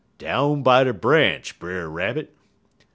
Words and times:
"'Down 0.17 0.63
by 0.63 0.83
de 0.83 0.93
branch, 0.95 1.59
Brer 1.59 1.87
Rabbit.' 1.87 2.33